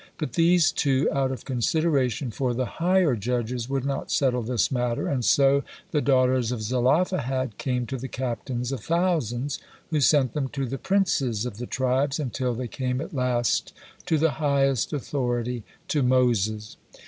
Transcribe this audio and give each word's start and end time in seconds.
But 0.17 0.33
these 0.33 0.71
too, 0.71 1.07
out 1.13 1.31
of 1.31 1.45
consideration 1.45 2.31
for 2.31 2.55
the 2.55 2.65
higher 2.81 3.15
judges, 3.15 3.69
would 3.69 3.85
not 3.85 4.09
settle 4.09 4.41
this 4.41 4.71
matter, 4.71 5.07
and 5.07 5.23
so 5.23 5.63
the 5.91 6.01
daughters 6.01 6.51
of 6.51 6.63
Zelophehad 6.63 7.59
came 7.59 7.85
to 7.85 7.97
the 7.97 8.07
captains 8.07 8.71
of 8.71 8.83
thousands, 8.83 9.59
who 9.91 10.01
sent 10.01 10.33
them 10.33 10.47
to 10.53 10.65
the 10.65 10.79
princes 10.79 11.45
of 11.45 11.57
the 11.57 11.67
tribes, 11.67 12.19
until 12.19 12.55
they 12.55 12.67
came 12.67 12.99
at 12.99 13.13
last 13.13 13.73
to 14.07 14.17
the 14.17 14.31
highest 14.31 14.91
authority, 14.91 15.61
to 15.89 16.01
Moses. 16.01 16.77